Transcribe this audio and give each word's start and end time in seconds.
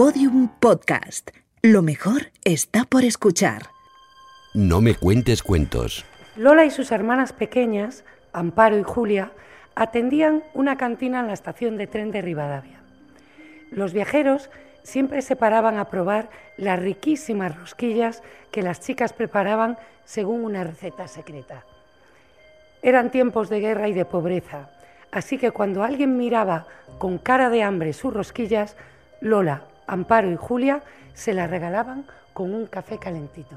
Podium 0.00 0.48
Podcast. 0.48 1.30
Lo 1.60 1.82
mejor 1.82 2.32
está 2.42 2.86
por 2.86 3.04
escuchar. 3.04 3.64
No 4.54 4.80
me 4.80 4.94
cuentes 4.94 5.42
cuentos. 5.42 6.06
Lola 6.36 6.64
y 6.64 6.70
sus 6.70 6.90
hermanas 6.90 7.34
pequeñas, 7.34 8.02
Amparo 8.32 8.78
y 8.78 8.82
Julia, 8.82 9.30
atendían 9.74 10.42
una 10.54 10.78
cantina 10.78 11.20
en 11.20 11.26
la 11.26 11.34
estación 11.34 11.76
de 11.76 11.86
tren 11.86 12.12
de 12.12 12.22
Rivadavia. 12.22 12.80
Los 13.70 13.92
viajeros 13.92 14.48
siempre 14.84 15.20
se 15.20 15.36
paraban 15.36 15.76
a 15.76 15.90
probar 15.90 16.30
las 16.56 16.80
riquísimas 16.80 17.54
rosquillas 17.58 18.22
que 18.52 18.62
las 18.62 18.80
chicas 18.80 19.12
preparaban 19.12 19.76
según 20.06 20.46
una 20.46 20.64
receta 20.64 21.08
secreta. 21.08 21.66
Eran 22.80 23.10
tiempos 23.10 23.50
de 23.50 23.60
guerra 23.60 23.86
y 23.86 23.92
de 23.92 24.06
pobreza, 24.06 24.70
así 25.12 25.36
que 25.36 25.50
cuando 25.50 25.84
alguien 25.84 26.16
miraba 26.16 26.66
con 26.96 27.18
cara 27.18 27.50
de 27.50 27.62
hambre 27.62 27.92
sus 27.92 28.14
rosquillas, 28.14 28.78
Lola, 29.20 29.64
Amparo 29.90 30.30
y 30.30 30.36
Julia 30.36 30.82
se 31.14 31.34
las 31.34 31.50
regalaban 31.50 32.06
con 32.32 32.54
un 32.54 32.66
café 32.66 32.98
calentito. 32.98 33.56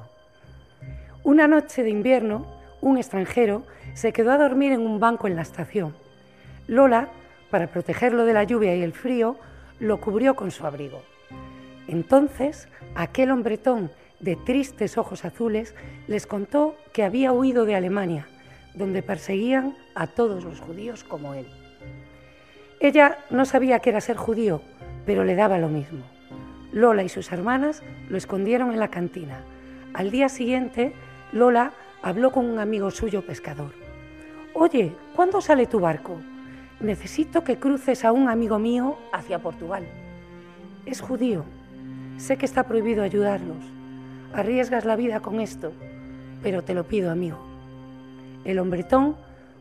Una 1.23 1.47
noche 1.47 1.83
de 1.83 1.91
invierno, 1.91 2.47
un 2.81 2.97
extranjero 2.97 3.63
se 3.93 4.11
quedó 4.11 4.31
a 4.31 4.39
dormir 4.39 4.71
en 4.71 4.81
un 4.81 4.99
banco 4.99 5.27
en 5.27 5.35
la 5.35 5.43
estación. 5.43 5.95
Lola, 6.65 7.09
para 7.51 7.67
protegerlo 7.67 8.25
de 8.25 8.33
la 8.33 8.45
lluvia 8.45 8.75
y 8.75 8.81
el 8.81 8.93
frío, 8.93 9.37
lo 9.79 10.01
cubrió 10.01 10.35
con 10.35 10.49
su 10.49 10.65
abrigo. 10.65 11.03
Entonces, 11.87 12.67
aquel 12.95 13.29
hombretón 13.29 13.91
de 14.19 14.35
tristes 14.35 14.97
ojos 14.97 15.25
azules 15.25 15.75
les 16.07 16.25
contó 16.25 16.75
que 16.93 17.03
había 17.03 17.31
huido 17.31 17.65
de 17.65 17.75
Alemania, 17.75 18.27
donde 18.73 19.03
perseguían 19.03 19.75
a 19.93 20.07
todos 20.07 20.43
los 20.43 20.59
judíos 20.61 21.03
como 21.03 21.35
él. 21.35 21.45
Ella 22.79 23.19
no 23.29 23.45
sabía 23.45 23.79
qué 23.79 23.91
era 23.91 24.01
ser 24.01 24.17
judío, 24.17 24.63
pero 25.05 25.23
le 25.23 25.35
daba 25.35 25.59
lo 25.59 25.69
mismo. 25.69 26.12
Lola 26.73 27.03
y 27.03 27.09
sus 27.09 27.31
hermanas 27.31 27.83
lo 28.09 28.17
escondieron 28.17 28.71
en 28.71 28.79
la 28.79 28.87
cantina. 28.87 29.43
Al 29.93 30.09
día 30.09 30.27
siguiente, 30.27 30.93
Lola 31.31 31.71
habló 32.01 32.31
con 32.31 32.45
un 32.45 32.57
amigo 32.57 32.89
suyo 32.89 33.21
pescador. 33.21 33.71
Oye, 34.55 34.91
¿cuándo 35.15 35.39
sale 35.39 35.67
tu 35.67 35.79
barco? 35.79 36.17
Necesito 36.79 37.43
que 37.43 37.57
cruces 37.57 38.03
a 38.03 38.11
un 38.11 38.27
amigo 38.27 38.57
mío 38.57 38.97
hacia 39.11 39.39
Portugal. 39.39 39.85
Es 40.85 40.99
judío. 40.99 41.45
Sé 42.17 42.37
que 42.37 42.45
está 42.45 42.63
prohibido 42.63 43.03
ayudarlos. 43.03 43.57
Arriesgas 44.33 44.83
la 44.83 44.95
vida 44.95 45.19
con 45.19 45.39
esto, 45.39 45.73
pero 46.41 46.63
te 46.63 46.73
lo 46.73 46.85
pido, 46.85 47.11
amigo. 47.11 47.37
El 48.45 48.57
hombretón 48.57 49.15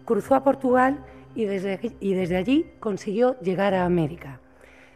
cruzó 0.07 0.35
a 0.35 0.45
Portugal 0.45 0.99
y 1.35 1.45
desde, 1.45 1.79
y 2.01 2.15
desde 2.15 2.37
allí 2.37 2.71
consiguió 2.81 3.39
llegar 3.41 3.75
a 3.75 3.85
América. 3.85 4.41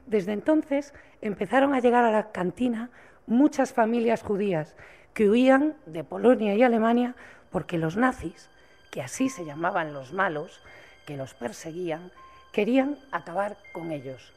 Desde 0.07 0.33
entonces 0.33 0.95
empezaron 1.21 1.75
a 1.75 1.81
llegar 1.81 2.05
a 2.05 2.13
la 2.13 2.31
cantina 2.31 2.91
muchas 3.27 3.73
familias 3.73 4.23
judías 4.23 4.75
que 5.15 5.29
huían 5.29 5.75
de 5.87 6.05
Polonia 6.05 6.55
y 6.55 6.63
Alemania 6.63 7.15
porque 7.51 7.79
los 7.79 7.97
nazis, 7.97 8.49
que 8.91 9.03
así 9.03 9.29
se 9.29 9.45
llamaban 9.45 9.93
los 9.93 10.13
malos, 10.13 10.61
que 11.07 11.17
los 11.17 11.35
perseguían, 11.35 12.11
querían 12.53 12.99
acabar 13.11 13.57
con 13.73 13.91
ellos. 13.91 14.33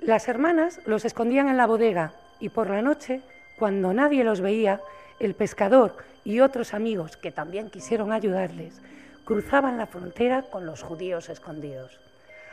Las 0.00 0.28
hermanas 0.28 0.80
los 0.84 1.04
escondían 1.04 1.48
en 1.48 1.56
la 1.56 1.66
bodega 1.66 2.12
y 2.40 2.48
por 2.48 2.68
la 2.68 2.82
noche, 2.82 3.22
cuando 3.58 3.94
nadie 3.94 4.24
los 4.24 4.40
veía, 4.40 4.80
el 5.20 5.34
pescador 5.34 5.96
y 6.24 6.40
otros 6.40 6.74
amigos 6.74 7.16
que 7.16 7.30
también 7.30 7.70
quisieron 7.70 8.12
ayudarles 8.12 8.80
cruzaban 9.24 9.78
la 9.78 9.86
frontera 9.86 10.42
con 10.42 10.66
los 10.66 10.82
judíos 10.82 11.28
escondidos. 11.28 12.00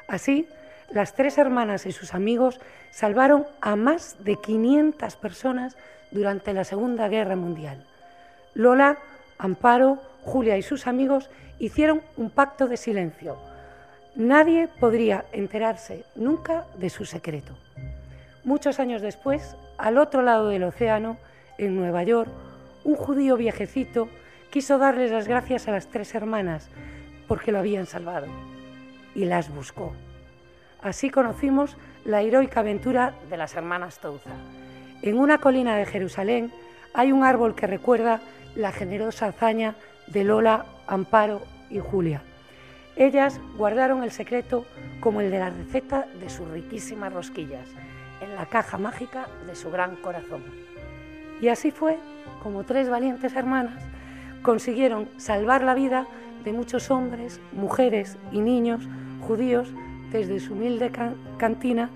Así, 0.08 0.48
las 0.92 1.14
tres 1.14 1.38
hermanas 1.38 1.86
y 1.86 1.92
sus 1.92 2.14
amigos 2.14 2.60
salvaron 2.92 3.46
a 3.62 3.76
más 3.76 4.18
de 4.24 4.36
500 4.38 5.16
personas 5.18 5.78
durante 6.12 6.54
la 6.54 6.64
Segunda 6.64 7.08
Guerra 7.08 7.36
Mundial. 7.36 7.86
Lola, 8.56 8.98
Amparo, 9.38 10.00
Julia 10.24 10.58
y 10.58 10.62
sus 10.62 10.88
amigos 10.88 11.30
hicieron 11.60 12.02
un 12.18 12.30
pacto 12.30 12.68
de 12.68 12.78
silencio. 12.78 13.38
Nadie 14.16 14.68
podría 14.80 15.26
enterarse 15.32 16.06
nunca 16.16 16.66
de 16.78 16.90
su 16.90 17.06
secreto. 17.06 17.56
Muchos 18.44 18.80
años 18.80 19.02
después, 19.02 19.56
al 19.78 19.98
otro 19.98 20.22
lado 20.22 20.50
del 20.50 20.64
océano, 20.64 21.18
en 21.58 21.76
Nueva 21.76 22.04
York, 22.04 22.32
un 22.84 22.96
judío 22.96 23.38
viejecito 23.38 24.10
quiso 24.50 24.78
darles 24.78 25.12
las 25.12 25.28
gracias 25.28 25.68
a 25.68 25.72
las 25.72 25.88
tres 25.88 26.16
hermanas 26.16 26.70
porque 27.28 27.52
lo 27.52 27.60
habían 27.60 27.86
salvado 27.86 28.28
y 29.14 29.26
las 29.26 29.54
buscó. 29.54 29.94
Así 30.82 31.10
conocimos 31.10 31.76
la 32.06 32.22
heroica 32.22 32.62
aventura 32.62 33.14
de 33.30 33.36
las 33.36 33.56
hermanas 33.56 34.00
Touza. 34.00 34.32
En 35.02 35.18
una 35.18 35.40
colina 35.40 35.76
de 35.76 35.86
Jerusalén 35.86 36.52
hay 36.94 37.12
un 37.12 37.24
árbol 37.24 37.54
que 37.54 37.68
recuerda 37.68 38.22
la 38.56 38.72
generosa 38.72 39.28
hazaña 39.28 39.76
de 40.08 40.24
Lola, 40.24 40.66
Amparo 40.88 41.42
y 41.70 41.80
Julia. 41.80 42.22
Ellas 42.96 43.40
guardaron 43.58 44.04
el 44.04 44.12
secreto 44.12 44.66
como 45.00 45.22
el 45.22 45.32
de 45.32 45.40
la 45.40 45.50
receta 45.50 46.08
de 46.20 46.30
sus 46.30 46.48
riquísimas 46.48 47.14
rosquillas 47.14 47.68
en 48.22 48.36
la 48.36 48.46
caja 48.46 48.78
mágica 48.78 49.28
de 49.48 49.56
su 49.56 49.72
gran 49.72 49.98
corazón. 49.98 50.44
Y 51.42 51.50
así 51.50 51.72
fue 51.72 51.98
como 52.42 52.64
tres 52.64 52.90
valientes 52.90 53.36
hermanas 53.36 53.84
consiguieron 54.42 55.10
salvar 55.18 55.62
la 55.62 55.74
vida 55.74 56.08
de 56.44 56.54
muchos 56.54 56.90
hombres, 56.90 57.42
mujeres 57.52 58.18
y 58.32 58.40
niños 58.40 58.88
judíos 59.22 59.74
desde 60.12 60.40
su 60.40 60.54
humilde 60.54 60.92
cantina 61.38 61.90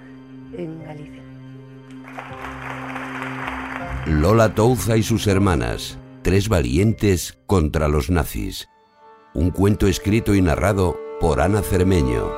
en 0.58 0.84
Galicia. 0.84 1.24
Lola 4.06 4.54
Touza 4.54 4.98
y 4.98 5.04
sus 5.04 5.28
hermanas, 5.28 5.98
tres 6.22 6.50
valientes 6.50 7.38
contra 7.46 7.88
los 7.88 8.10
nazis. 8.10 8.68
Un 9.34 9.50
cuento 9.50 9.88
escrito 9.88 10.36
y 10.36 10.42
narrado 10.42 11.00
por 11.20 11.42
Ana 11.42 11.62
Cermeño. 11.62 12.30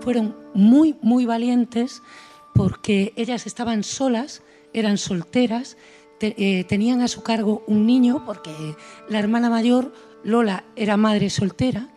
Fueron 0.00 0.36
muy, 0.54 0.96
muy 1.02 1.26
valientes 1.26 2.02
porque 2.54 3.12
ellas 3.16 3.46
estaban 3.46 3.82
solas, 3.82 4.42
eran 4.72 4.98
solteras, 4.98 5.76
eh, 6.20 6.64
tenían 6.64 7.00
a 7.02 7.08
su 7.08 7.22
cargo 7.22 7.64
un 7.66 7.86
niño 7.86 8.24
porque 8.24 8.52
la 9.08 9.18
hermana 9.18 9.50
mayor, 9.50 9.92
Lola, 10.22 10.64
era 10.76 10.96
madre 10.96 11.28
soltera 11.28 11.88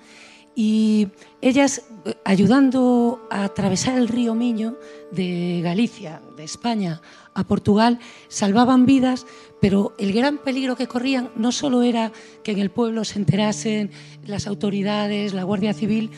y 0.59 1.08
ellas 1.42 1.84
eh, 2.03 2.16
ayudando 2.25 3.25
a 3.31 3.46
atravesar 3.46 3.97
el 3.97 4.09
río 4.09 4.36
Miño 4.36 4.75
de 5.09 5.62
Galicia, 5.64 6.22
de 6.36 6.44
España 6.44 7.02
a 7.34 7.46
Portugal, 7.46 8.00
salvaban 8.28 8.86
vidas, 8.86 9.25
pero 9.62 9.94
el 9.98 10.12
gran 10.12 10.38
peligro 10.38 10.75
que 10.75 10.86
corrían 10.86 11.30
no 11.38 11.53
solo 11.53 11.81
era 11.81 12.12
que 12.44 12.52
en 12.52 12.59
el 12.59 12.72
pueblo 12.72 13.06
se 13.06 13.19
enterasen 13.19 13.92
las 14.25 14.48
autoridades, 14.48 15.34
la 15.34 15.44
Guardia 15.44 15.74
Civil, 15.74 16.12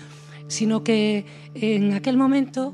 sino 0.48 0.84
que 0.84 1.28
en 1.54 1.94
aquel 1.94 2.18
momento 2.18 2.74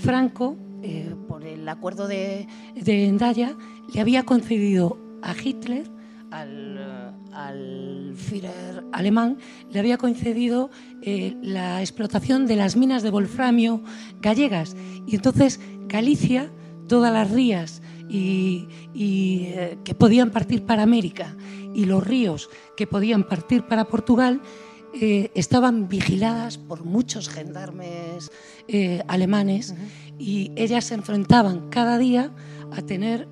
Franco, 0.00 0.54
eh, 0.84 1.12
por 1.26 1.44
el 1.44 1.68
acuerdo 1.68 2.06
de, 2.06 2.46
de 2.76 3.06
Endaya, 3.06 3.56
le 3.92 4.00
había 4.00 4.22
concedido 4.22 4.96
a 5.22 5.34
Hitler, 5.34 5.90
al 6.30 7.10
al 7.32 8.14
Führer 8.16 8.84
alemán 8.92 9.38
le 9.70 9.78
había 9.78 9.98
concedido 9.98 10.70
eh, 11.02 11.36
la 11.42 11.80
explotación 11.80 12.46
de 12.46 12.56
las 12.56 12.76
minas 12.76 13.02
de 13.02 13.10
wolframio 13.10 13.82
gallegas. 14.20 14.76
Y 15.06 15.16
entonces 15.16 15.60
Galicia, 15.86 16.50
todas 16.88 17.12
las 17.12 17.30
rías 17.30 17.82
y, 18.08 18.66
eh, 18.94 19.78
que 19.84 19.94
podían 19.94 20.30
partir 20.30 20.64
para 20.64 20.82
América 20.82 21.36
y 21.74 21.84
los 21.84 22.04
ríos 22.04 22.50
que 22.76 22.86
podían 22.86 23.24
partir 23.24 23.62
para 23.62 23.86
Portugal, 23.86 24.40
eh, 24.92 25.30
estaban 25.34 25.88
vigiladas 25.88 26.58
por 26.58 26.84
muchos 26.84 27.28
gendarmes 27.28 28.30
alemanes 29.08 29.74
y 30.16 30.52
ellas 30.54 30.84
se 30.84 30.94
enfrentaban 30.94 31.70
cada 31.70 31.98
día 31.98 32.32
a 32.70 32.82
tener 32.82 33.28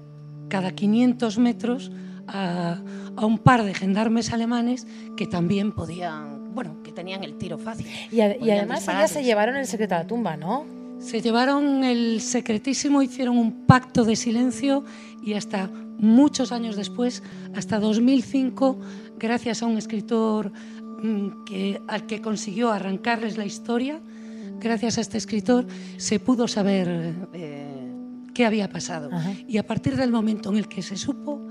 cada 0.48 0.72
500 0.72 1.38
metros 1.38 1.92
a, 2.28 2.80
un 3.22 3.38
par 3.38 3.64
de 3.64 3.74
gendarmes 3.74 4.32
alemanes 4.32 4.86
que 5.16 5.26
también 5.26 5.72
podían, 5.72 6.54
bueno, 6.54 6.82
que 6.82 6.92
tenían 6.92 7.24
el 7.24 7.36
tiro 7.36 7.58
fácil. 7.58 7.86
Y, 8.10 8.20
además 8.20 8.86
ellas 8.88 9.10
se 9.10 9.24
llevaron 9.24 9.56
el 9.56 9.66
secreto 9.66 9.94
a 9.94 9.98
la 9.98 10.06
tumba, 10.06 10.36
¿no? 10.36 10.66
Se 11.00 11.20
llevaron 11.20 11.84
el 11.84 12.20
secretísimo, 12.20 13.02
hicieron 13.02 13.38
un 13.38 13.66
pacto 13.66 14.04
de 14.04 14.16
silencio 14.16 14.84
y 15.22 15.34
hasta 15.34 15.70
muchos 15.98 16.52
años 16.52 16.76
después, 16.76 17.22
hasta 17.54 17.78
2005, 17.78 18.78
gracias 19.18 19.62
a 19.62 19.66
un 19.66 19.78
escritor 19.78 20.52
mm, 21.02 21.44
que, 21.44 21.80
al 21.86 22.06
que 22.06 22.20
consiguió 22.20 22.70
arrancarles 22.70 23.36
la 23.36 23.44
historia, 23.44 24.00
gracias 24.60 24.98
a 24.98 25.00
este 25.00 25.18
escritor 25.18 25.66
se 25.96 26.18
pudo 26.20 26.48
saber 26.48 27.14
eh, 27.32 27.92
qué 28.34 28.46
había 28.46 28.68
pasado. 28.68 29.10
Y 29.46 29.58
a 29.58 29.66
partir 29.66 29.96
del 29.96 30.10
momento 30.10 30.50
en 30.50 30.58
el 30.58 30.68
que 30.68 30.82
se 30.82 30.96
supo, 30.96 31.46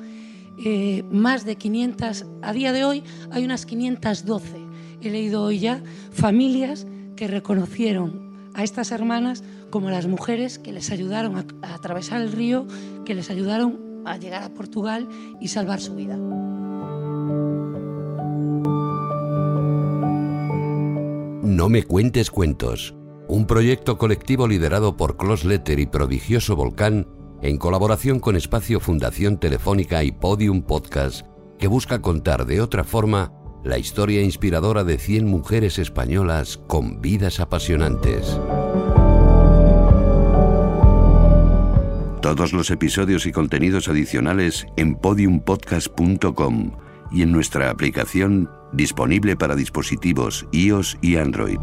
eh, 0.63 1.03
más 1.11 1.45
de 1.45 1.55
500, 1.55 2.25
a 2.41 2.53
día 2.53 2.73
de 2.73 2.83
hoy 2.83 3.03
hay 3.31 3.45
unas 3.45 3.65
512, 3.65 4.57
he 5.01 5.09
leído 5.09 5.43
hoy 5.43 5.59
ya, 5.59 5.83
familias 6.11 6.87
que 7.15 7.27
reconocieron 7.27 8.49
a 8.53 8.63
estas 8.63 8.91
hermanas 8.91 9.43
como 9.69 9.91
las 9.91 10.07
mujeres 10.07 10.57
que 10.57 10.71
les 10.71 10.91
ayudaron 10.91 11.35
a, 11.35 11.73
atravesar 11.73 12.21
el 12.21 12.31
río, 12.31 12.65
que 13.05 13.13
les 13.13 13.29
ayudaron 13.29 14.03
a 14.05 14.17
llegar 14.17 14.43
a 14.43 14.49
Portugal 14.49 15.07
y 15.39 15.49
salvar 15.49 15.79
su 15.79 15.95
vida. 15.95 16.17
No 21.43 21.69
me 21.69 21.83
cuentes 21.83 22.31
cuentos, 22.31 22.95
un 23.27 23.45
proyecto 23.45 23.97
colectivo 23.97 24.47
liderado 24.47 24.97
por 24.97 25.17
Close 25.17 25.47
Letter 25.47 25.79
y 25.79 25.85
Prodigioso 25.85 26.55
Volcán 26.55 27.07
en 27.41 27.57
colaboración 27.57 28.19
con 28.19 28.35
Espacio 28.35 28.79
Fundación 28.79 29.39
Telefónica 29.39 30.03
y 30.03 30.11
Podium 30.11 30.61
Podcast, 30.61 31.25
que 31.59 31.67
busca 31.67 32.01
contar 32.01 32.45
de 32.45 32.61
otra 32.61 32.83
forma 32.83 33.33
la 33.63 33.77
historia 33.77 34.21
inspiradora 34.21 34.83
de 34.83 34.97
100 34.97 35.25
mujeres 35.25 35.79
españolas 35.79 36.57
con 36.57 37.01
vidas 37.01 37.39
apasionantes. 37.39 38.39
Todos 42.21 42.53
los 42.53 42.71
episodios 42.71 43.25
y 43.25 43.31
contenidos 43.31 43.87
adicionales 43.87 44.65
en 44.75 44.95
podiumpodcast.com 44.95 46.71
y 47.11 47.21
en 47.21 47.31
nuestra 47.31 47.69
aplicación 47.69 48.49
disponible 48.73 49.35
para 49.35 49.55
dispositivos 49.55 50.45
iOS 50.51 50.97
y 51.01 51.17
Android. 51.17 51.59